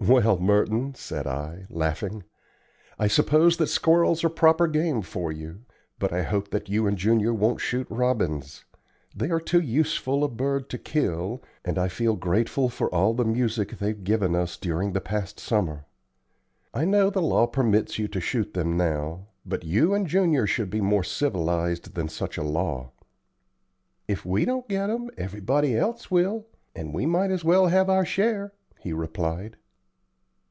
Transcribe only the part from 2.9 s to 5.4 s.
"I suppose that squirrels are proper game for